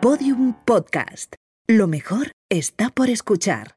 [0.00, 1.34] Podium Podcast.
[1.68, 3.74] Lo mejor está por escuchar.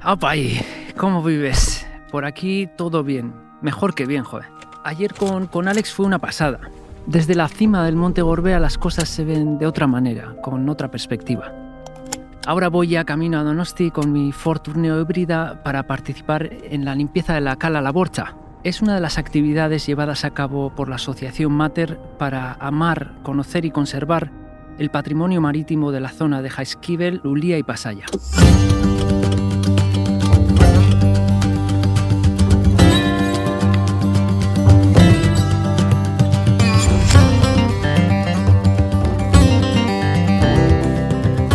[0.00, 0.60] ¡Apa ahí!
[0.96, 1.86] ¿Cómo vives?
[2.10, 3.32] Por aquí todo bien.
[3.60, 4.48] Mejor que bien, joder.
[4.82, 6.58] Ayer con, con Alex fue una pasada.
[7.06, 10.90] Desde la cima del Monte Gorbea las cosas se ven de otra manera, con otra
[10.90, 11.52] perspectiva.
[12.46, 16.96] Ahora voy ya camino a Donosti con mi Ford Tourneo híbrida para participar en la
[16.96, 18.34] limpieza de la cala La Borcha.
[18.64, 23.64] Es una de las actividades llevadas a cabo por la Asociación Mater para amar, conocer
[23.64, 24.30] y conservar
[24.78, 28.06] el patrimonio marítimo de la zona de Jaizkibel, Lulía y Pasaya.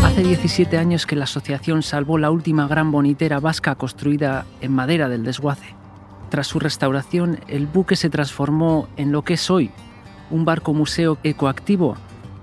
[0.04, 5.08] Hace 17 años que la asociación salvó la última gran bonitera vasca construida en madera
[5.08, 5.87] del desguace.
[6.30, 9.72] Tras su restauración, el buque se transformó en lo que es hoy,
[10.30, 11.96] un barco museo ecoactivo,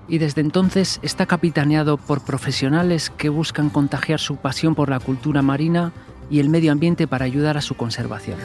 [0.07, 5.41] y desde entonces está capitaneado por profesionales que buscan contagiar su pasión por la cultura
[5.41, 5.91] marina
[6.29, 8.39] y el medio ambiente para ayudar a su conservación.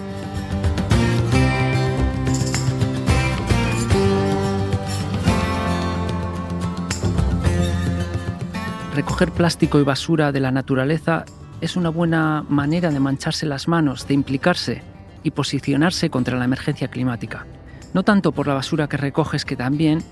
[8.94, 11.24] Recoger plástico y basura de la naturaleza
[11.62, 14.89] es una buena manera de mancharse las manos, de implicarse
[15.22, 17.46] y posicionarse contra la emergencia climática.
[17.92, 20.02] No tanto por la basura que recoges, que también,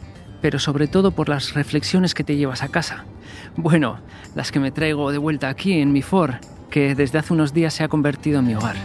[0.41, 3.05] pero sobre todo por las reflexiones que te llevas a casa.
[3.57, 3.99] Bueno,
[4.35, 6.35] las que me traigo de vuelta aquí en mi Ford,
[6.71, 8.77] que desde hace unos días se ha convertido en mi hogar.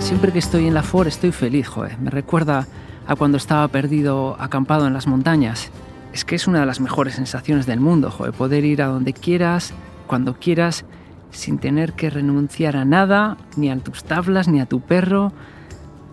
[0.00, 1.98] Siempre que estoy en la Ford estoy feliz, joder.
[1.98, 2.66] Me recuerda
[3.06, 5.70] a cuando estaba perdido acampado en las montañas.
[6.12, 9.12] Es que es una de las mejores sensaciones del mundo, joder, poder ir a donde
[9.12, 9.74] quieras,
[10.06, 10.84] cuando quieras,
[11.30, 15.32] sin tener que renunciar a nada, ni a tus tablas, ni a tu perro,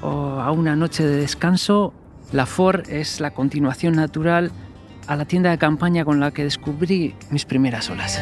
[0.01, 1.93] o a una noche de descanso.
[2.31, 4.51] La Ford es la continuación natural
[5.07, 8.19] a la tienda de campaña con la que descubrí mis primeras olas.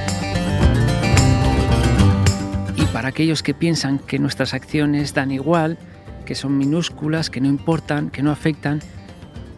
[2.75, 5.77] Y para aquellos que piensan que nuestras acciones dan igual,
[6.25, 8.79] que son minúsculas, que no importan, que no afectan,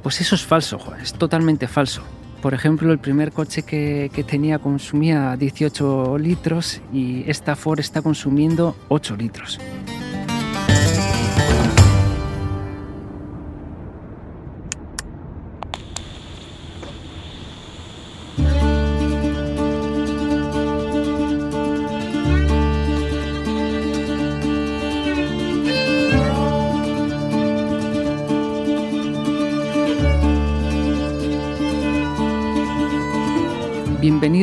[0.01, 2.03] pues eso es falso, es totalmente falso.
[2.43, 8.01] Por ejemplo, el primer coche que, que, tenía consumía 18 litros y esta Ford está
[8.01, 9.61] consumiendo 8 litros.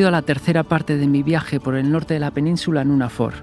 [0.01, 3.11] A la tercera parte de mi viaje por el norte de la península en una
[3.11, 3.35] Ford.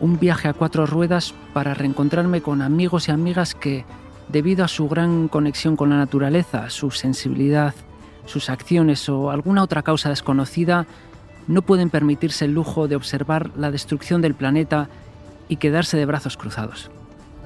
[0.00, 3.84] Un viaje a cuatro ruedas para reencontrarme con amigos y amigas que,
[4.28, 7.74] debido a su gran conexión con la naturaleza, su sensibilidad,
[8.26, 10.86] sus acciones o alguna otra causa desconocida,
[11.46, 14.88] no pueden permitirse el lujo de observar la destrucción del planeta
[15.48, 16.90] y quedarse de brazos cruzados.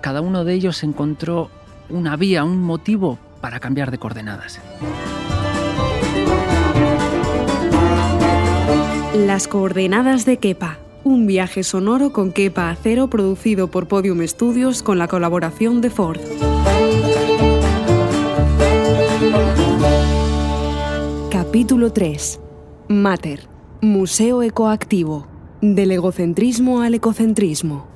[0.01, 1.51] Cada uno de ellos encontró
[1.91, 4.59] una vía, un motivo para cambiar de coordenadas.
[9.15, 10.79] Las coordenadas de Kepa.
[11.05, 16.19] Un viaje sonoro con Kepa Acero producido por Podium Studios con la colaboración de Ford.
[21.31, 22.41] Capítulo 3.
[22.89, 23.49] Mater.
[23.83, 25.27] Museo Ecoactivo.
[25.61, 27.89] Del egocentrismo al ecocentrismo.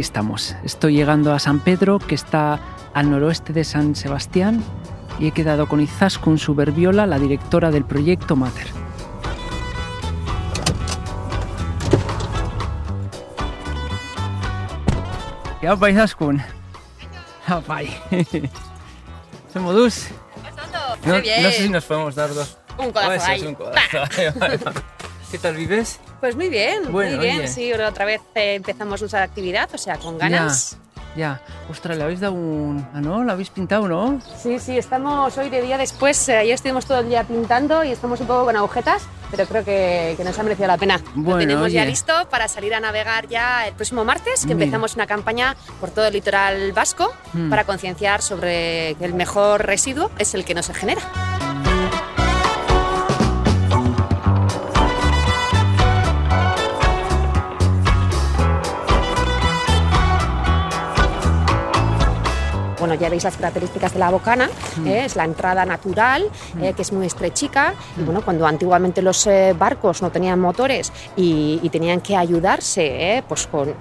[0.00, 0.56] Estamos.
[0.64, 2.58] Estoy llegando a San Pedro, que está
[2.94, 4.62] al noroeste de San Sebastián,
[5.18, 8.66] y he quedado con Izaskun Suberbiola, la directora del proyecto Mater.
[15.60, 16.42] ¿Qué apa, Izaskun?
[21.04, 22.58] Muy No, sé si nos podemos dar dos.
[22.78, 23.42] Un codazo ahí.
[23.46, 23.56] un.
[25.30, 26.00] ¿Qué tal vives?
[26.24, 27.40] Pues muy bien, Bueno, muy bien.
[27.40, 27.48] oye.
[27.48, 30.78] Sí, otra vez eh, empezamos nuestra actividad, o sea, con ganas.
[31.16, 31.42] Ya.
[31.70, 32.88] Ostras, le habéis dado un...
[32.94, 33.22] Ah, ¿no?
[33.22, 34.22] ¿Lo habéis pintado, no?
[34.42, 36.26] Sí, sí, estamos hoy de día después.
[36.30, 39.66] Eh, ayer estuvimos todo el día pintando y estamos un poco con agujetas, pero creo
[39.66, 40.98] que, que nos ha merecido la pena.
[41.14, 41.90] Bueno, Lo tenemos ya oye.
[41.90, 44.64] listo para salir a navegar ya el próximo martes, que Mira.
[44.64, 47.50] empezamos una campaña por todo el litoral vasco Mm.
[47.50, 51.02] para concienciar sobre que el mejor residuo es el que no se genera.
[62.94, 64.48] Bueno, ya veis las características de la bocana,
[64.86, 65.02] ¿eh?
[65.04, 66.30] es la entrada natural,
[66.62, 66.74] ¿eh?
[66.74, 67.74] que es muy estrechica.
[67.98, 73.24] Y bueno, cuando antiguamente los eh, barcos no tenían motores y, y tenían que ayudarse
[73.26, 73.74] pues con,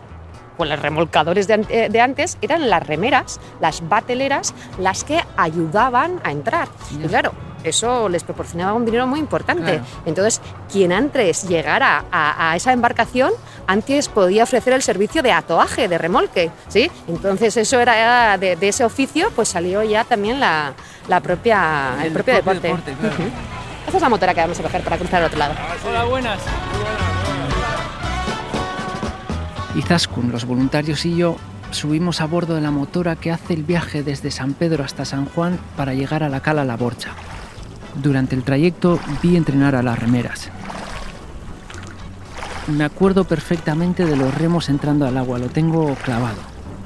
[0.57, 6.31] con los remolcadores de, de antes, eran las remeras, las bateleras, las que ayudaban a
[6.31, 6.67] entrar.
[6.91, 7.33] Y claro,
[7.63, 9.63] eso les proporcionaba un dinero muy importante.
[9.63, 9.85] Claro.
[10.05, 13.31] Entonces, quien antes llegara a, a esa embarcación,
[13.67, 16.89] antes podía ofrecer el servicio de atoaje, de remolque, ¿sí?
[17.07, 20.73] Entonces, eso era de, de ese oficio, pues salió ya también la,
[21.07, 22.91] la propia, el, El propio, propio deporte.
[22.91, 23.31] deporte, claro.
[23.85, 25.53] Esta es la motora que vamos a coger para cruzar al otro lado.
[25.89, 26.39] Hola, buenas.
[29.75, 31.35] Izaskun, los voluntarios y yo
[31.71, 35.25] subimos a bordo de la motora que hace el viaje desde San Pedro hasta San
[35.25, 37.09] Juan para llegar a la cala La Borcha.
[37.95, 40.49] Durante el trayecto vi entrenar a las remeras.
[42.67, 46.37] Me acuerdo perfectamente de los remos entrando al agua, lo tengo clavado.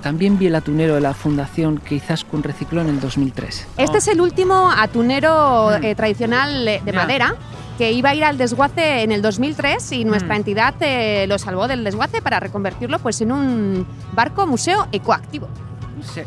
[0.02, 3.68] También vi el atunero de la fundación que Izaskun recicló en el 2003.
[3.78, 5.84] Este es el último atunero Mm.
[5.84, 7.36] eh, tradicional eh, de madera
[7.78, 10.38] que iba a ir al desguace en el 2003 y nuestra Mm.
[10.38, 15.48] entidad eh, lo salvó del desguace para reconvertirlo pues en un barco museo ecoactivo.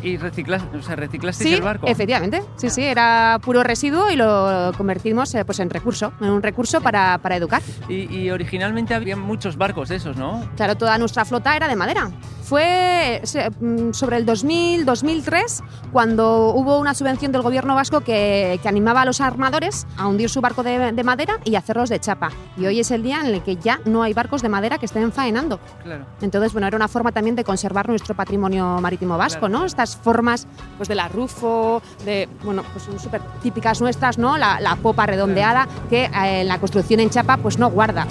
[0.03, 1.87] ¿Y reciclas, o sea, reciclasteis Sí, el barco?
[1.87, 2.41] efectivamente.
[2.55, 6.81] Sí, sí, era puro residuo y lo convertimos eh, pues en recurso, en un recurso
[6.81, 7.61] para, para educar.
[7.87, 10.43] Y, y originalmente había muchos barcos de esos, ¿no?
[10.55, 12.11] Claro, toda nuestra flota era de madera.
[12.51, 13.21] Fue
[13.61, 15.63] mm, sobre el 2000-2003
[15.93, 20.29] cuando hubo una subvención del gobierno vasco que, que animaba a los armadores a hundir
[20.29, 22.29] su barco de, de madera y hacerlos de chapa.
[22.57, 24.85] Y hoy es el día en el que ya no hay barcos de madera que
[24.85, 25.61] estén faenando.
[25.81, 26.03] Claro.
[26.21, 29.59] Entonces, bueno, era una forma también de conservar nuestro patrimonio marítimo vasco, Claro.
[29.59, 29.65] ¿no?
[29.65, 30.45] Estas formas
[30.75, 34.37] pues de la rufo, de, bueno, pues son súper típicas nuestras, ¿no?
[34.37, 38.05] La, la popa redondeada que eh, la construcción en chapa pues no guarda.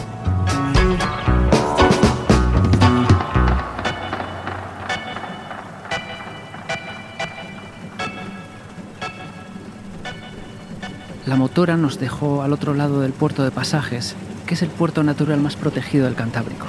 [11.31, 14.17] La motora nos dejó al otro lado del puerto de pasajes,
[14.49, 16.67] que es el puerto natural más protegido del Cantábrico.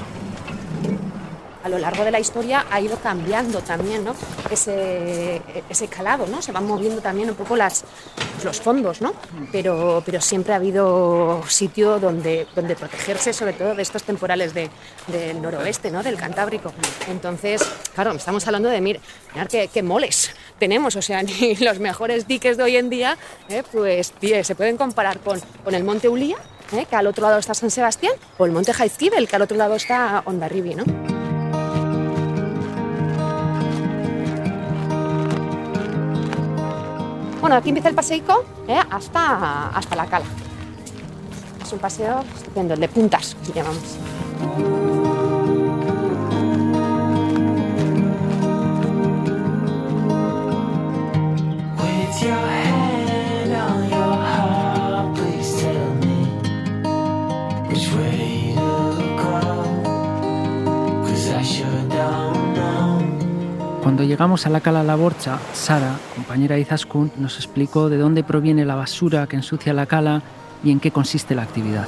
[1.64, 4.14] a lo largo de la historia ha ido cambiando también ¿no?
[4.52, 6.44] ese, ese calado, ¿no?
[6.44, 9.14] se van moviendo también un poco los fondos, ¿no?
[9.52, 14.70] pero, siempre ha habido sitio donde, protegerse, sobre todo de estos temporales de-
[15.08, 16.04] del noroeste, ¿no?
[16.04, 16.72] del Cantábrico.
[17.10, 17.62] Entonces,
[17.96, 19.00] claro, estamos hablando de, mir-
[19.34, 20.32] mirar qué, qué moles
[20.62, 23.18] tenemos, o sea, ni los mejores diques de hoy en día,
[23.50, 23.64] ¿eh?
[23.72, 26.38] pues tie- se pueden comparar con, con el Monte Ulía,
[26.72, 26.86] ¿eh?
[26.88, 29.76] que al otro lado está San Sebastián, o el Monte Jaizkibel, que al otro lado
[29.76, 30.84] está Ondarribi, ¿no?
[37.40, 38.80] Bueno, aquí empieza el paseico ¿eh?
[38.90, 40.26] hasta, hasta la cala.
[41.64, 43.98] Es un paseo estupendo, el de puntas, que llamamos.
[64.22, 68.66] Llegamos a la cala La Borcha, Sara, compañera de Izaskun, nos explicó de dónde proviene
[68.66, 70.22] la basura que ensucia la cala
[70.64, 71.88] y en qué consiste la actividad.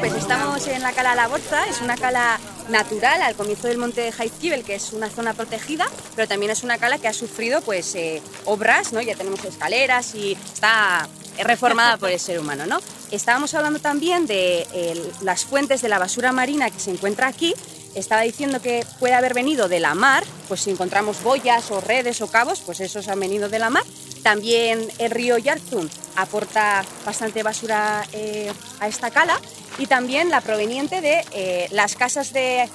[0.00, 4.10] Pues estamos en la cala La Borza, es una cala natural al comienzo del monte
[4.10, 7.94] Jaizkibel, que es una zona protegida, pero también es una cala que ha sufrido pues
[7.94, 9.00] eh, obras, ¿no?
[9.02, 11.06] Ya tenemos escaleras y está
[11.38, 12.80] reformada por el ser humano, ¿no?
[13.10, 17.54] Estábamos hablando también de eh, las fuentes de la basura marina que se encuentra aquí.
[17.94, 22.22] Estaba diciendo que puede haber venido de la mar, pues si encontramos boyas o redes
[22.22, 23.84] o cabos, pues esos han venido de la mar.
[24.22, 29.38] También el río Yarzun aporta bastante basura eh, a esta cala
[29.78, 32.68] y también la proveniente de eh, las casas de-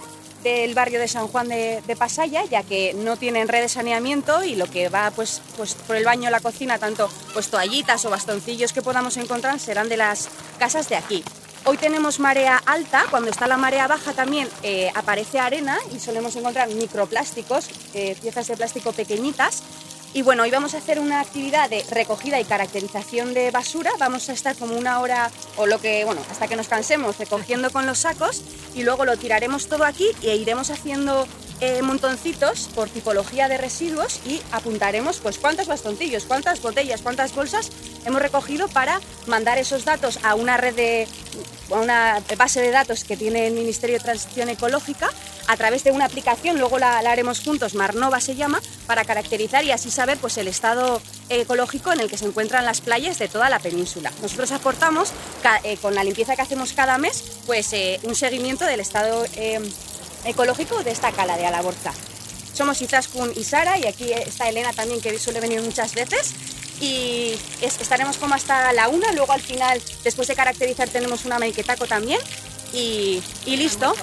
[0.48, 4.56] del barrio de San Juan de, Pasaya, ya que no tienen red de saneamiento y
[4.56, 8.72] lo que va pues, pues por el baño, la cocina, tanto pues toallitas o bastoncillos
[8.72, 11.24] que podamos encontrar serán de las casas de aquí.
[11.66, 16.34] Hoy tenemos marea alta, cuando está la marea baja también eh, aparece arena y solemos
[16.38, 19.64] encontrar microplásticos, eh, piezas de plástico pequeñitas.
[20.14, 23.92] Y bueno, hoy vamos a hacer una actividad de recogida y caracterización de basura.
[24.00, 27.70] Vamos a estar como una hora o lo que, bueno, hasta que nos cansemos recogiendo
[27.72, 28.42] con los sacos
[28.74, 31.28] y luego lo tiraremos todo aquí e iremos haciendo
[31.60, 37.72] eh, montoncitos por tipología de residuos y apuntaremos pues cuántos bastoncillos, cuántas botellas, cuántas bolsas
[38.06, 41.08] hemos recogido para mandar esos datos a una red de
[41.72, 45.10] a una base de datos que tiene el Ministerio de Transición Ecológica
[45.48, 49.72] a través de una aplicación, luego la, haremos juntos, Marnova se llama, para caracterizar y
[49.72, 53.50] así saber pues, el estado ecológico en el que se encuentran las playas de toda
[53.50, 54.12] la península.
[54.22, 55.12] Nosotros aportamos,
[55.64, 59.26] eh, con la limpieza que hacemos cada mes, pues eh, un seguimiento del estado
[60.28, 61.94] ecológico de esta cala de Alaborza.
[62.54, 66.34] Somos Izaskun y Sara y aquí está Elena también que suele venir muchas veces
[66.82, 71.40] y es- estaremos como hasta la una, luego al final después de caracterizar tenemos una
[71.40, 72.20] maiketaco también
[72.74, 73.94] y, y listo.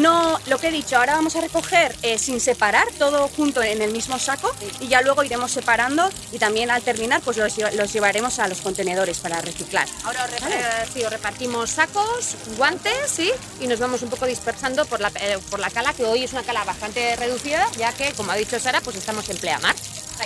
[0.00, 3.82] No, lo que he dicho, ahora vamos a recoger eh, sin separar, todo junto en
[3.82, 7.92] el mismo saco y ya luego iremos separando y también al terminar pues los, los
[7.92, 9.86] llevaremos a los contenedores para reciclar.
[10.04, 13.30] Ahora eh, sí, repartimos sacos, guantes, ¿sí?
[13.60, 16.32] Y nos vamos un poco dispersando por la, eh, por la cala, que hoy es
[16.32, 19.74] una cala bastante reducida, ya que, como ha dicho Sara, pues estamos en pleamar.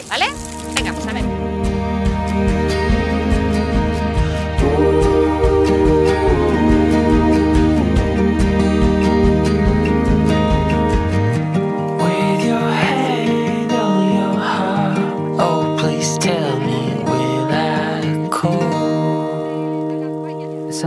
[0.09, 0.27] ¿Vale?
[0.75, 1.36] Venga, pues a ver.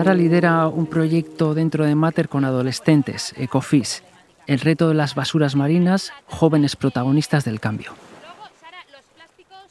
[0.09, 4.01] Sara lidera un proyecto dentro de Mater con adolescentes, Ecofish,
[4.47, 7.93] el reto de las basuras marinas, jóvenes protagonistas del cambio.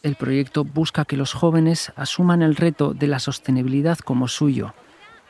[0.04, 4.74] El proyecto busca que los jóvenes asuman el reto de la sostenibilidad como suyo,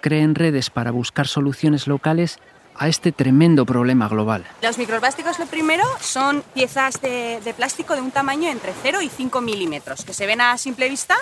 [0.02, 2.38] creen redes para buscar soluciones locales
[2.76, 4.44] a este tremendo problema global.
[4.60, 9.08] Los microplásticos, lo primero, son piezas de, de plástico de un tamaño entre 0 y
[9.08, 11.16] 5 milímetros, que se ven a simple vista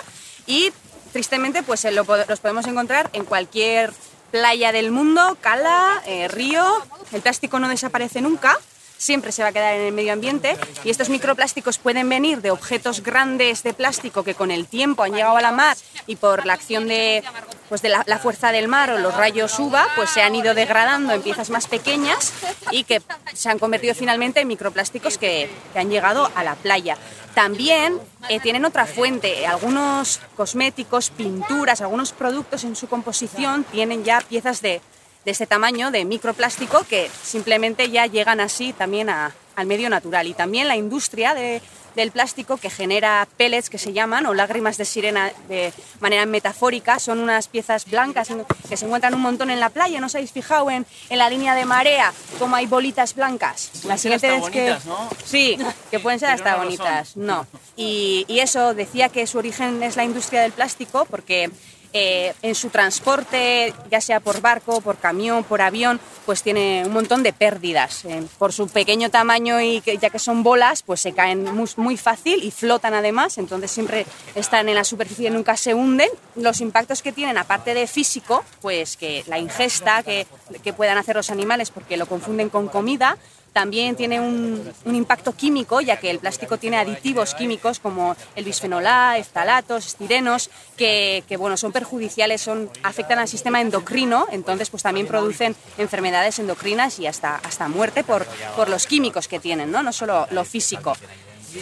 [0.45, 0.71] y,
[1.11, 3.93] tristemente, pues eh, los podemos encontrar en cualquier
[4.31, 6.65] playa del mundo, cala, eh, río.
[7.11, 8.57] El plástico no desaparece nunca,
[8.97, 12.51] siempre se va a quedar en el medio ambiente y estos microplásticos pueden venir de
[12.51, 16.45] objetos grandes de plástico que con el tiempo han llegado a la mar y por
[16.45, 17.23] la acción de,
[17.69, 21.13] pues de la, fuerza del mar o los rayos UVA pues se han ido degradando
[21.13, 22.31] en piezas más pequeñas
[22.71, 23.01] y que
[23.33, 26.97] se han convertido finalmente en microplásticos que, que han llegado a la playa.
[27.33, 34.21] También eh, tienen otra fuente, algunos cosméticos, pinturas, algunos productos en su composición tienen ya
[34.21, 34.81] piezas de,
[35.25, 40.25] de este tamaño de microplástico que simplemente ya llegan así también a- al medio natural.
[40.27, 41.61] Y también la industria de-
[41.97, 46.99] del plástico que genera pellets que se llaman o lágrimas de sirena de manera metafórica
[46.99, 48.29] son unas piezas blancas
[48.69, 49.99] que se encuentran un montón en la playa.
[49.99, 53.83] ¿No os habéis fijado en, en la línea de marea cómo hay bolitas blancas?
[53.85, 54.77] La siguiente vez que
[55.25, 55.57] sí,
[55.89, 57.17] que pueden ser hasta bonitas.
[57.17, 57.47] No.
[57.75, 61.49] Y, y eso decía que su origen es la industria del plástico porque
[61.93, 66.93] eh, en su transporte, ya sea por barco, por camión, por avión, pues tiene un
[66.93, 68.05] montón de pérdidas.
[68.05, 71.69] Eh, por su pequeño tamaño y que, ya que son bolas, pues se caen muy,
[71.77, 76.09] muy fácil y flotan además, entonces siempre están en la superficie y nunca se hunden.
[76.35, 80.27] Los impactos que tienen, aparte de físico, pues que la ingesta que,
[80.63, 83.17] que puedan hacer los animales porque lo confunden con comida,
[83.57, 88.45] también tiene un, un impacto químico, ya que el plástico tiene aditivos químicos como el
[88.45, 94.69] bisfenol A, eftalatos, estirenos, que, que, bueno, son perjudiciales, son, afectan al sistema endocrino, entonces
[94.69, 99.71] pues también producen enfermedades endocrinas y hasta, hasta muerte por, por los químicos que tienen,
[99.71, 99.81] ¿no?
[99.81, 100.95] no solo lo físico.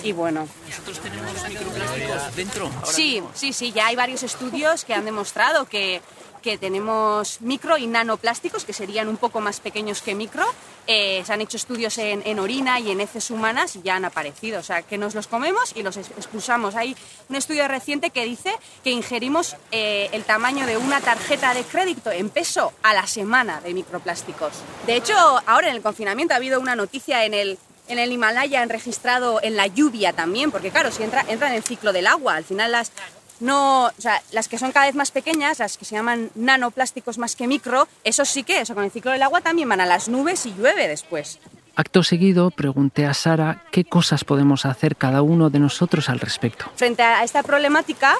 [0.03, 2.71] Y bueno, ¿Nosotros tenemos microplásticos dentro?
[2.83, 6.01] Sí, sí, sí, ya hay varios estudios que han demostrado que,
[6.45, 10.45] que tenemos micro y nanoplásticos, que serían un poco más pequeños que micro.
[10.85, 14.05] Eh, se han hecho estudios en, en orina y en heces humanas y ya han
[14.05, 14.59] aparecido.
[14.59, 16.75] O sea, que nos los comemos y los ex- expulsamos.
[16.75, 16.95] Hay
[17.29, 22.11] un estudio reciente que dice que ingerimos eh, el tamaño de una tarjeta de crédito
[22.11, 24.53] en peso a la semana de microplásticos.
[24.85, 25.15] De hecho,
[25.47, 29.39] ahora en el confinamiento ha habido una noticia en el, en el Himalaya han registrado
[29.41, 32.43] en la lluvia también, porque claro, si entra, entra en el ciclo del agua, al
[32.43, 32.91] final las
[33.39, 37.17] no, o sea, las que son cada vez más pequeñas, las que se llaman nanoplásticos
[37.17, 39.85] más que micro, eso sí que, eso con el ciclo del agua también van a
[39.85, 41.39] las nubes y llueve después.
[41.75, 46.71] Acto seguido, pregunté a Sara qué cosas podemos hacer cada uno de nosotros al respecto.
[46.75, 48.15] Frente a esta problemática,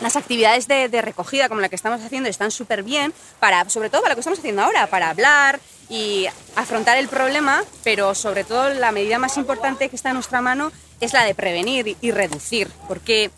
[0.00, 3.90] las actividades de, de recogida como la que estamos haciendo están súper bien, para, sobre
[3.90, 5.58] todo para lo que estamos haciendo ahora, para hablar
[5.88, 10.40] y afrontar el problema, pero sobre todo la medida más importante que está en nuestra
[10.40, 10.70] mano
[11.00, 13.32] es la de prevenir y, y reducir, porque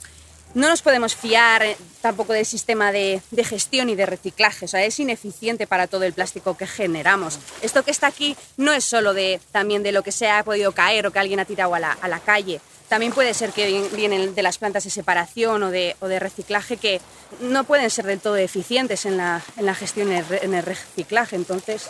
[0.56, 4.68] no nos podemos fiar eh, tampoco del sistema de, de gestión y de reciclaje, o
[4.68, 7.38] sea, es ineficiente para todo el plástico que generamos.
[7.62, 10.72] Esto que está aquí no es solo de, también de lo que se ha podido
[10.72, 13.66] caer o que alguien ha tirado a la, a la calle, también puede ser que
[13.68, 17.00] vien- vienen de las plantas de separación o de, o de reciclaje que
[17.40, 20.54] no pueden ser del todo eficientes en la, en la gestión en el, re- en
[20.54, 21.34] el reciclaje.
[21.36, 21.88] Entonces,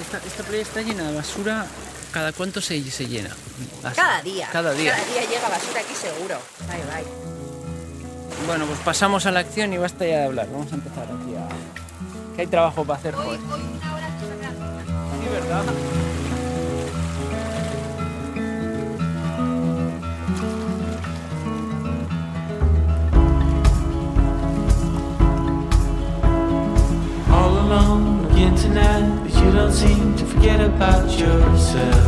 [0.00, 1.66] esta, esta playa está llena de basura.
[2.10, 3.36] ¿Cada cuánto se, se llena?
[3.94, 4.48] Cada día.
[4.50, 4.96] Cada día.
[4.96, 6.40] Cada día llega basura aquí seguro.
[6.66, 7.29] Bye, bye.
[8.50, 10.48] Bueno, pues pasamos a la acción y basta ya de hablar.
[10.50, 11.46] Vamos a empezar aquí a...
[12.34, 13.38] Que hay trabajo para hacer, joder.
[13.38, 13.46] Sí,
[15.32, 15.62] ¿verdad?
[27.32, 32.04] All alone again tonight, but you don't seem to forget about yourself.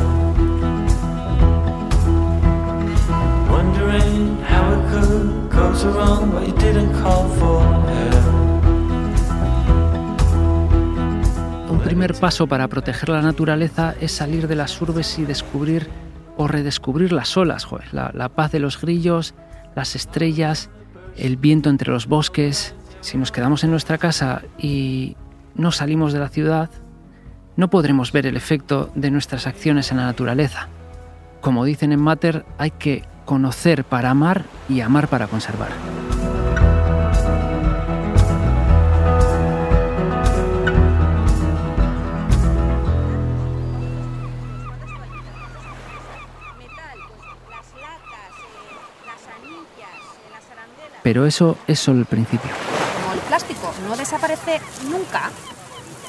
[3.49, 5.42] Wondering how it could
[11.71, 15.89] Un primer paso para proteger la naturaleza es salir de las urbes y descubrir
[16.37, 19.35] o redescubrir las olas, la paz de los grillos,
[19.75, 20.71] las estrellas,
[21.17, 22.75] el viento entre los bosques.
[23.01, 25.17] Si nos quedamos en nuestra casa y
[25.55, 26.71] no salimos de la ciudad,
[27.57, 30.69] no podremos ver el efecto de nuestras acciones en la naturaleza.
[31.41, 35.71] Como dicen en Mater, hay que conocer para amar y amar para conservar.
[51.03, 52.51] Pero eso es solo el principio.
[53.03, 55.31] Como el plástico no desaparece nunca,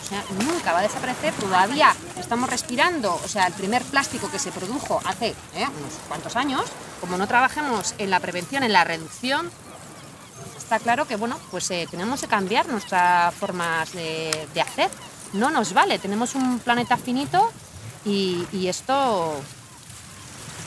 [0.03, 4.37] o sea, nunca va a desaparecer, todavía estamos respirando, o sea, el primer plástico que
[4.37, 5.35] se produjo hace ¿eh?
[5.65, 6.63] unos cuantos años,
[6.99, 9.49] como no trabajemos en la prevención, en la reducción,
[10.57, 14.89] está claro que, bueno, pues eh, tenemos que cambiar nuestras formas de, de hacer.
[15.33, 17.51] No nos vale, tenemos un planeta finito
[18.05, 19.35] y, y esto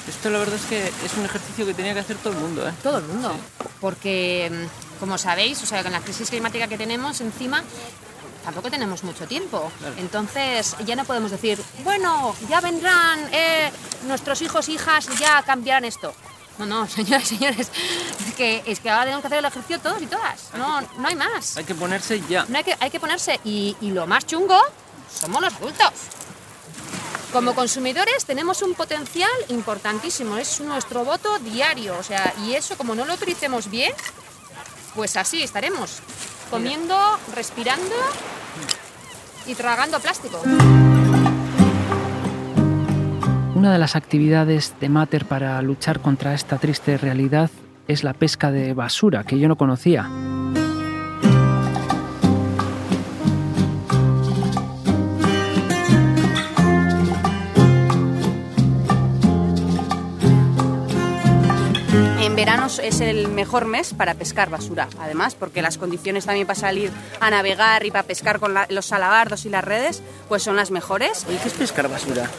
[0.08, 2.66] Esto la verdad es que es un ejercicio que tenía que hacer todo el mundo,
[2.68, 2.72] ¿eh?
[2.82, 3.34] todo el mundo.
[3.80, 7.62] Porque, mm, como sabéis, o sea, con la crisis climática que tenemos encima,
[8.46, 9.72] tampoco tenemos mucho tiempo.
[9.98, 13.72] Entonces, ya no podemos decir, bueno, ya vendrán eh,
[14.04, 16.14] nuestros hijos, hijas, ya cambiarán esto.
[16.56, 17.70] No, no, señores, señores,
[18.26, 20.54] es que, es que ahora tenemos que hacer el ejercicio todos y todas.
[20.54, 21.56] No, no hay más.
[21.56, 22.46] Hay que ponerse ya.
[22.48, 23.40] No hay que, hay que ponerse.
[23.44, 24.58] Y, y lo más chungo
[25.12, 25.90] somos los adultos.
[27.32, 32.94] Como consumidores tenemos un potencial importantísimo, es nuestro voto diario, o sea, y eso como
[32.94, 33.92] no lo utilicemos bien,
[34.94, 35.98] pues así estaremos,
[36.48, 36.96] comiendo,
[37.34, 37.94] respirando
[39.46, 40.40] y tragando plástico.
[43.54, 47.50] Una de las actividades de Mater para luchar contra esta triste realidad
[47.88, 50.08] es la pesca de basura, que yo no conocía.
[62.46, 66.92] Verano es el mejor mes para pescar basura, además, porque las condiciones también para salir
[67.18, 70.70] a navegar y para pescar con la- los salabardos y las redes, pues son las
[70.70, 71.24] mejores.
[71.28, 72.30] Oye, ¿qué es pescar basura?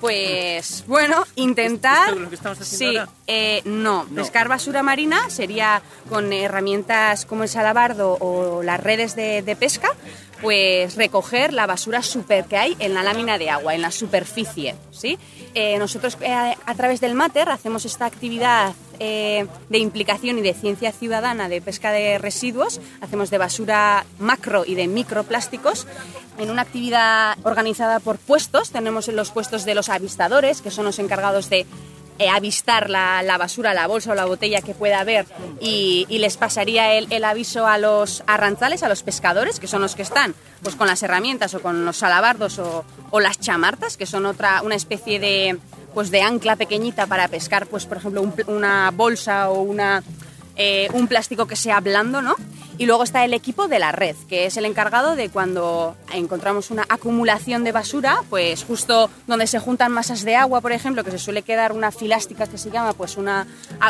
[0.00, 2.08] Pues bueno, intentar.
[2.08, 3.12] ¿Esto es lo que estamos haciendo sí, ahora?
[3.28, 4.04] eh, no.
[4.10, 4.16] No.
[4.22, 9.90] Pescar basura marina sería con herramientas como el salabardo o las redes de, de pesca,
[10.40, 14.74] pues recoger la basura super que hay en la lámina de agua, en la superficie,
[14.90, 15.16] ¿sí?
[15.54, 16.32] Eh, nosotros eh,
[16.66, 18.72] a través del Mater hacemos esta actividad
[19.04, 24.62] eh, de implicación y de ciencia ciudadana de pesca de residuos, hacemos de basura macro
[24.64, 25.88] y de microplásticos
[26.38, 28.70] en una actividad organizada por puestos.
[28.70, 31.66] Tenemos los puestos de los avistadores, que son los encargados de
[32.20, 35.26] eh, avistar la, la basura, la bolsa o la botella que pueda haber
[35.60, 39.96] y, les pasaría el, el aviso a los arranzales, a los pescadores, que son los
[39.96, 44.06] que están pues con las herramientas o con los salabardos o, o las chamartas, que
[44.06, 45.58] son otra una especie de
[45.94, 50.02] pues de ancla pequeñita para pescar, pues por ejemplo un una bolsa o una
[50.56, 52.36] eh, un plástico que sea blando, ¿no?
[52.76, 56.70] Y luego está el equipo de la red, que es el encargado de cuando encontramos
[56.70, 61.10] una acumulación de basura, pues justo donde se juntan masas de agua, por ejemplo, que
[61.10, 63.46] se suele quedar una filástica que se llama, pues una,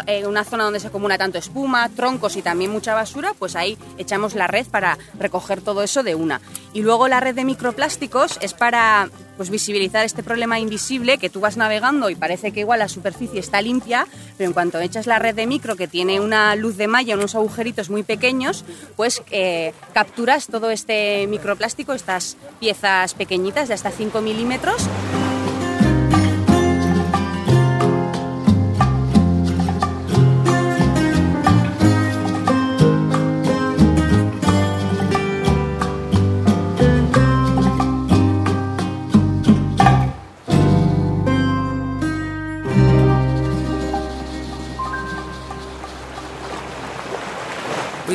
[0.07, 3.77] eh, una zona donde se acumula tanto espuma, troncos y también mucha basura, pues ahí
[3.99, 6.41] echamos la red para recoger todo eso de una.
[6.73, 11.41] Y luego la red de microplásticos es para pues visibilizar este problema invisible que tú
[11.41, 14.07] vas navegando y parece que igual la superficie está limpia,
[14.39, 17.35] pero en cuanto echas la red de micro que tiene una luz de malla, unos
[17.35, 18.65] agujeritos muy pequeños,
[18.97, 24.89] pues eh, capturas todo este microplástico, estas piezas pequeñitas de hasta 5 milímetros.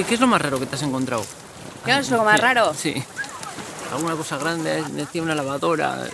[0.08, 1.26] ¿Qué es lo más raro que te has encontrado?
[1.86, 2.74] ¿Qué es lo más raro?
[2.74, 2.96] Sí.
[3.92, 4.84] ¿Alguna cosa grande?
[4.92, 6.08] Decía una lavadora.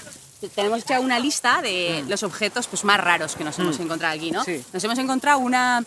[0.55, 4.31] Tenemos ya una lista de los objetos pues, más raros que nos hemos encontrado aquí,
[4.31, 4.41] ¿no?
[4.41, 4.45] Mm.
[4.45, 4.63] Sí.
[4.73, 5.83] Nos hemos encontrado una,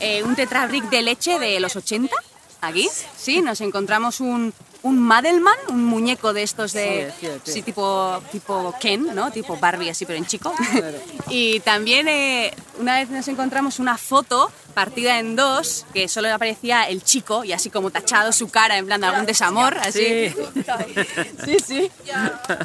[0.00, 2.14] eh, un tetrabric de leche de los 80,
[2.60, 7.52] aquí, sí, nos encontramos un, un Madelman, un muñeco de estos de, Sí, fíjate.
[7.52, 9.30] sí, tipo, tipo Ken, ¿no?
[9.30, 10.52] Tipo Barbie así, pero en chico.
[11.28, 16.84] y también eh, una vez nos encontramos una foto partida en dos, que solo aparecía
[16.84, 20.30] el chico y así como tachado su cara en plan de algún desamor, así.
[20.30, 20.34] Sí.
[21.44, 21.90] Sí, sí.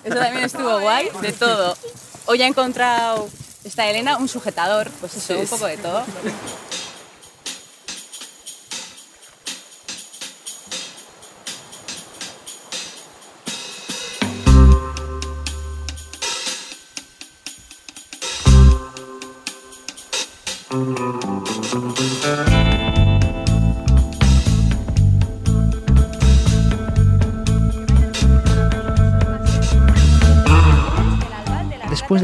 [0.04, 1.76] Eso también estuvo guay, de todo.
[2.26, 3.28] Hoy ha encontrado
[3.64, 6.04] esta Elena un sujetador, pues eso, Sí, un poco de todo.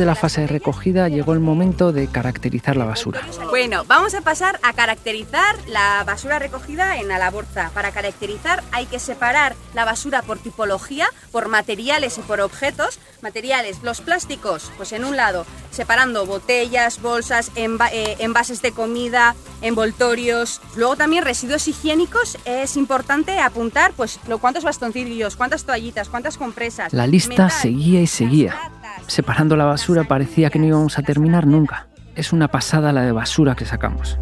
[0.03, 3.21] De la fase de recogida llegó el momento de caracterizar la basura.
[3.49, 7.71] Bueno, vamos a pasar a caracterizar la basura recogida en Alaborza.
[7.73, 12.99] Para caracterizar hay que separar la basura por tipología, por materiales y por objetos.
[13.21, 20.59] Materiales, los plásticos, pues en un lado, separando botellas, bolsas, eh, envases de comida, envoltorios.
[20.75, 26.91] Luego también residuos higiénicos, es importante apuntar pues lo, cuántos bastoncillos, cuántas toallitas, cuántas compresas.
[26.91, 28.59] La lista metal, seguía y seguía.
[29.07, 31.87] Separando la basura parecía que no íbamos a terminar nunca.
[32.15, 34.17] Es una pasada la de basura que sacamos.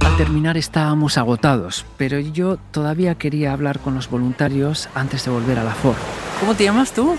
[0.00, 5.58] Al terminar estábamos agotados, pero yo todavía quería hablar con los voluntarios antes de volver
[5.58, 5.96] a la FOR.
[6.40, 7.16] ¿Cómo te llamas tú?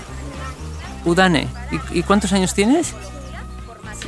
[1.04, 1.48] Udane.
[1.70, 2.94] ¿Y, y cuántos años tienes?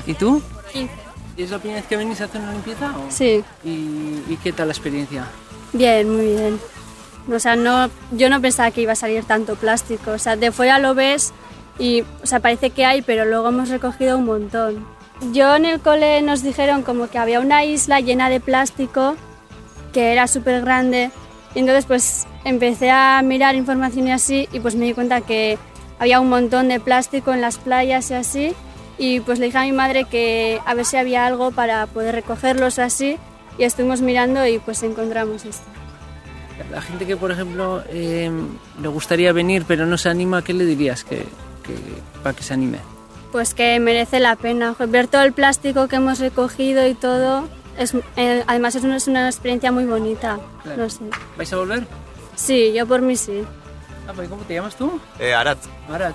[0.07, 0.43] ¿Y tú?
[0.73, 1.06] 15.
[1.37, 2.93] ¿Y es la primera vez que venís a hacer una limpieza?
[2.97, 3.69] o- Sí, ¿Y,
[4.29, 5.27] y qué tal la experiencia?
[5.73, 6.59] bien, muy bien.
[7.31, 10.13] O sea, no, yo no pensaba que iba a salir tanto plástico.
[10.13, 11.33] O sea, de fuera lo ves
[11.79, 14.87] y, o sea, parece que hay, pero luego hemos recogido un montón.
[15.33, 19.17] Yo en el cole nos dijeron como que había una isla llena de plástico
[19.93, 21.11] que era súper grande.
[21.55, 25.59] Y entonces pues empecé a mirar información y así y pues me di cuenta que
[25.99, 28.55] había un montón de plástico en las playas y así.
[28.99, 32.15] Y pues le dije a mi madre que a ver si había algo para poder
[32.15, 33.19] recogerlos así.
[33.59, 35.65] Y estuvimos mirando y pues encontramos esto.
[36.71, 38.31] La gente que, por ejemplo, eh,
[38.81, 41.19] le gustaría venir pero no se anima, ¿qué le dirías que,
[41.63, 42.79] que- para que se anime?
[43.33, 44.75] Pues que merece la pena.
[44.89, 47.49] Ver todo el plástico que hemos recogido y todo.
[47.79, 50.39] Es, eh, además es una, es una experiencia muy bonita.
[50.63, 50.85] Claro.
[50.85, 51.01] No sé.
[51.37, 51.87] ¿Vais a volver?
[52.35, 53.43] Sí, yo por mí sí.
[54.09, 55.01] Ah, pues, ¿Cómo te llamas tú?
[55.19, 55.59] Eh, Arat,
[55.91, 56.15] Arach.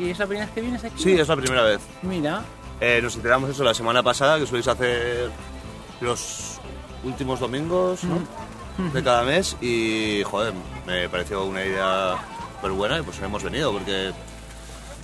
[0.00, 1.02] ¿Y, es la primera vez que vienes aquí?
[1.02, 1.80] sí, es la primera vez.
[2.02, 2.42] Mira,
[2.80, 5.30] Eh, nos enteramos eso la semana pasada, que soléis hacer
[6.00, 6.58] los
[7.04, 8.18] últimos domingos ¿no?
[8.92, 10.54] de cada mes y, joder,
[10.86, 12.16] me pareció una idea
[12.56, 14.12] súper buena y pues hemos venido porque,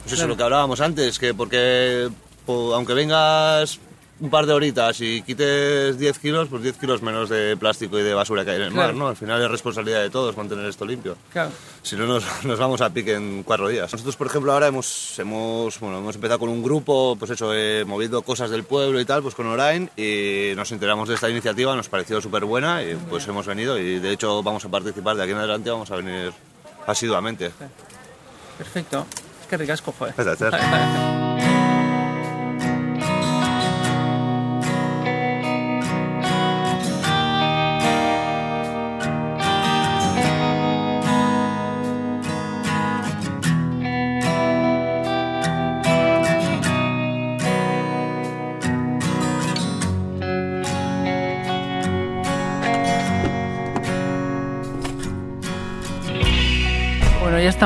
[0.03, 0.23] pues eso Claro.
[0.23, 2.09] es lo que hablábamos antes, que porque
[2.47, 3.79] po- aunque vengas
[4.19, 8.03] un par de horitas y quites 10 kilos, pues 10 kilos menos de plástico y
[8.03, 8.89] de basura que hay en el Claro.
[8.89, 9.09] mar, ¿no?
[9.09, 11.17] Al final es responsabilidad de todos mantener esto limpio.
[11.33, 11.51] claro.
[11.83, 13.93] Si no, nos, nos vamos a pique en cuatro días.
[13.93, 17.85] Nosotros, por ejemplo, ahora hemos, hemos, bueno, hemos empezado con un grupo, pues eso, eh,
[17.87, 21.77] moviendo cosas del pueblo y tal, pues con Orain, y nos enteramos de esta iniciativa,
[21.77, 25.23] nos pareció súper buena, y pues hemos venido, y de hecho vamos a participar de
[25.25, 26.33] aquí en adelante, vamos a venir
[26.87, 27.51] asiduamente.
[28.57, 29.07] Perfecto.
[29.43, 30.15] Es que ricasco, joder.
[30.17, 31.26] Gracias.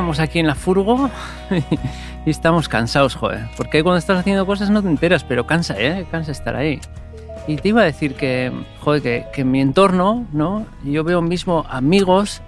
[0.01, 1.11] Estamos aquí en la furgo
[2.25, 3.49] y estamos cansados, joder.
[3.59, 6.07] Porque cuando estás haciendo cosas no te enteras, pero cansa, ¿eh?
[6.11, 6.81] Cansa estar ahí.
[7.47, 10.65] Y te iba a decir que, joder, que, que en mi entorno, ¿no?
[10.85, 12.41] Yo veo mismo amigos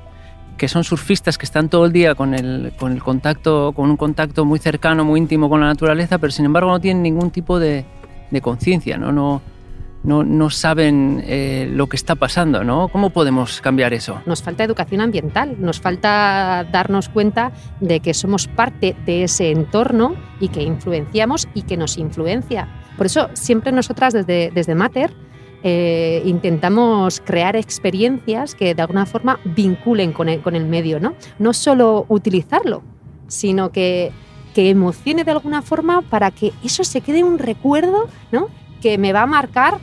[0.57, 3.99] que son surfistas que están todo el día con el, con el contacto, con un
[3.99, 7.59] contacto muy cercano, muy íntimo con la naturaleza, pero sin embargo no tienen ningún tipo
[7.59, 7.85] de,
[8.31, 9.13] de conciencia, ¿no?
[9.13, 9.43] No,
[10.05, 12.89] no, no saben eh, lo que está pasando, ¿no?
[12.89, 14.21] ¿Cómo podemos cambiar eso?
[14.27, 20.15] Nos falta educación ambiental, nos falta darnos cuenta de que somos parte de ese entorno
[20.41, 22.69] y que influenciamos y que nos influencia.
[22.97, 25.13] Por eso siempre nosotras desde, desde Mater
[25.63, 31.15] eh, intentamos crear experiencias que de alguna forma vinculen con el, con el medio, ¿no?
[31.39, 32.83] No solo utilizarlo,
[33.29, 34.11] sino que,
[34.55, 38.49] que emocione de alguna forma para que eso se quede un recuerdo, ¿no?
[38.81, 39.79] Que me va a marcar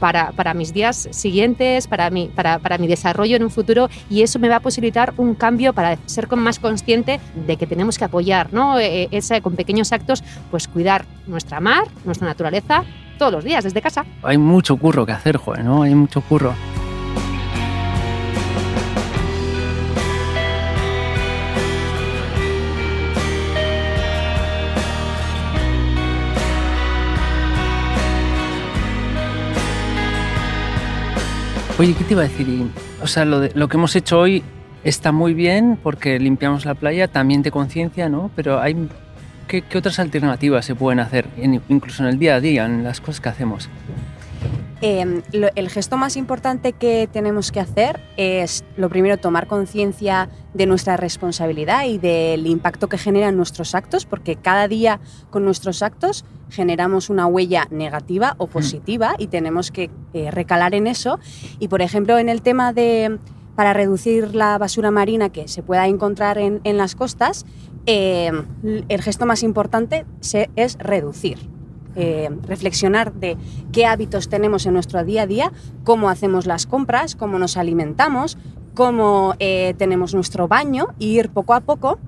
[0.00, 4.22] para, para, mis días siguientes, para mi, para, para, mi desarrollo en un futuro y
[4.22, 8.04] eso me va a posibilitar un cambio para ser más consciente de que tenemos que
[8.04, 8.78] apoyar, ¿no?
[8.78, 12.84] E, ese, con pequeños actos, pues cuidar nuestra mar, nuestra naturaleza,
[13.18, 14.04] todos los días desde casa.
[14.22, 15.82] Hay mucho curro que hacer, joder, ¿no?
[15.82, 16.54] Hay mucho curro.
[31.80, 32.46] Oye, ¿qué te iba a decir?
[33.02, 34.44] O sea, lo, de, lo, que hemos hecho hoy
[34.84, 38.30] está muy bien porque limpiamos la playa, también de conciencia, ¿no?
[38.36, 38.76] Pero hay,
[39.48, 41.26] ¿qué, ¿qué, otras alternativas se pueden hacer,
[41.70, 43.70] incluso en el día a día, en las cosas que hacemos?
[44.82, 50.30] Eh, lo, el gesto más importante que tenemos que hacer es, lo primero, tomar conciencia
[50.54, 55.82] de nuestra responsabilidad y del impacto que generan nuestros actos, porque cada día con nuestros
[55.82, 61.18] actos generamos una huella negativa o positiva y tenemos que eh, recalar en eso.
[61.58, 63.18] Y, por ejemplo, en el tema de
[63.54, 67.44] para reducir la basura marina que se pueda encontrar en, en las costas,
[67.84, 68.30] eh,
[68.88, 71.59] el gesto más importante se, es reducir.
[71.96, 73.36] Eh, reflexionar de
[73.72, 78.38] qué hábitos tenemos en nuestro día a día, cómo hacemos las compras, cómo nos alimentamos,
[78.74, 81.98] cómo eh, tenemos nuestro baño e ir poco a poco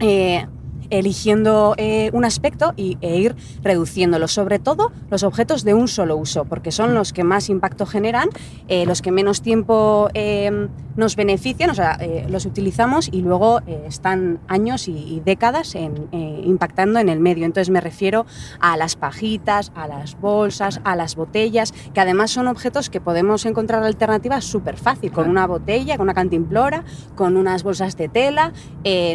[0.00, 0.46] eh,
[0.92, 6.16] eligiendo eh, un aspecto y, e ir reduciéndolo, sobre todo los objetos de un solo
[6.16, 8.28] uso, porque son los que más impacto generan,
[8.68, 14.40] eh, los que menos tiempo eh, nos benefician, o sea, los utilizamos y luego están
[14.46, 17.46] años y, y décadas en, impactando en el medio.
[17.46, 18.26] Entonces me refiero
[18.60, 23.46] a las pajitas, a las bolsas, a las botellas, que además son objetos que podemos
[23.46, 28.52] encontrar alternativas súper fácil, con una botella, con una cantimplora, con unas bolsas de tela,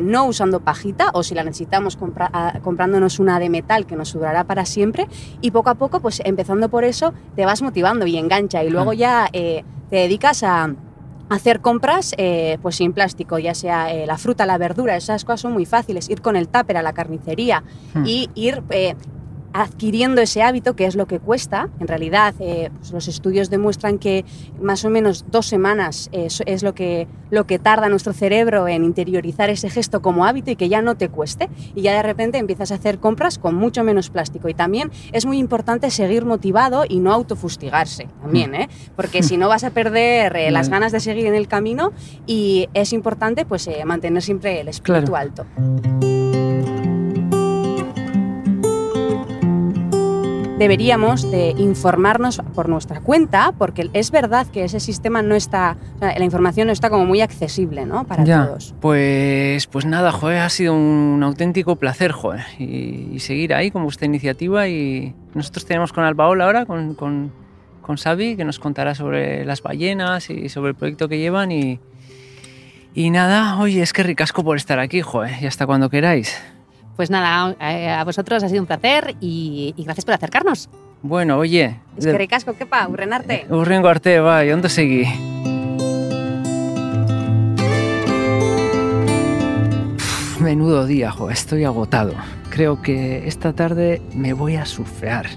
[0.01, 3.97] no usando pajita o si la necesitamos necesitamos compra a, comprándonos una de metal que
[3.97, 5.07] nos durará para siempre
[5.41, 8.93] y poco a poco, pues empezando por eso, te vas motivando y engancha y luego
[8.93, 10.73] ya eh, te dedicas a
[11.29, 15.41] hacer compras eh, pues sin plástico, ya sea eh, la fruta, la verdura, esas cosas
[15.41, 18.05] son muy fáciles, ir con el tupper a la carnicería hmm.
[18.05, 18.95] y ir eh,
[19.53, 21.69] adquiriendo ese hábito, que es lo que cuesta.
[21.79, 24.25] En realidad, eh, pues los estudios demuestran que
[24.61, 28.83] más o menos dos semanas es, es, lo, que, lo que tarda nuestro cerebro en
[28.83, 31.49] interiorizar ese gesto como hábito y que ya no te cueste.
[31.75, 34.49] Y ya de repente empiezas a hacer compras con mucho menos plástico.
[34.49, 38.69] Y también es muy importante seguir motivado y no autofustigarse también, ¿eh?
[38.95, 41.91] porque si no vas a perder eh, las ganas de seguir en el camino
[42.25, 45.17] y es importante pues eh, mantener siempre el espíritu claro.
[45.17, 46.76] alto.
[50.57, 55.99] Deberíamos de informarnos por nuestra cuenta, porque es verdad que ese sistema no está, o
[55.99, 58.05] sea, la información no está como muy accesible, ¿no?
[58.05, 58.73] Para ya, todos.
[58.81, 63.83] Pues, pues nada, joder, ha sido un auténtico placer, joder, y, y, seguir ahí con
[63.83, 67.31] vuestra iniciativa y nosotros tenemos con Albaola ahora, con, con,
[67.81, 71.79] con Xavi, que nos contará sobre las ballenas y sobre el proyecto que llevan y,
[72.95, 76.35] y nada, oye, es que ricasco por estar aquí, joder, y hasta cuando queráis.
[76.97, 77.55] Pues nada,
[77.99, 80.67] a vosotros ha sido un placer y, y gracias por acercarnos.
[81.03, 81.79] Bueno, oye...
[81.95, 83.45] Es que ricasco, kepa, urrenarte.
[83.49, 85.05] Urrengo arte, bai, ondo segi.
[90.39, 92.13] Menudo día, jo, estoy agotado.
[92.49, 95.27] Creo que esta tarde me voy a surfear.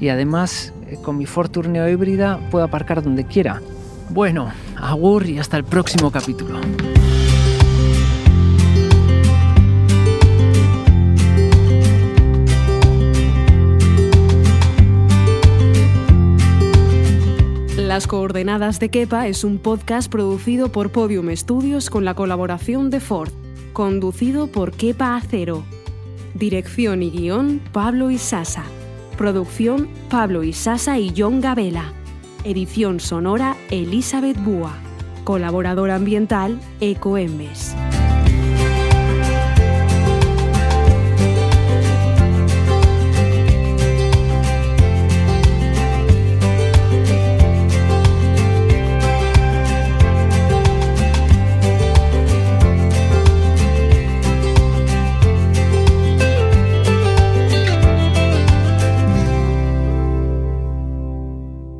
[0.00, 3.60] Y además, eh, con mi Ford Tourneo híbrida puedo aparcar donde quiera.
[4.10, 6.60] Bueno, agur y hasta el próximo capítulo.
[17.92, 23.00] Las Coordenadas de Kepa es un podcast producido por Podium Studios con la colaboración de
[23.00, 23.30] Ford,
[23.74, 25.62] conducido por Kepa Acero.
[26.32, 28.64] Dirección y guion Pablo Isasa.
[29.18, 31.92] Producción Pablo Isasa y John Gabela.
[32.44, 34.72] Edición sonora Elizabeth Búa.
[35.24, 37.76] Colaborador ambiental Ecoembes.